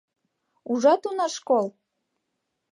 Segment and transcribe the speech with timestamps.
[0.71, 1.65] —Ужат, уна, школ!